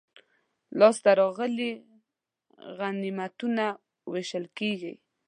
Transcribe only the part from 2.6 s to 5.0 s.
غنیمتونه وېشل کیږي.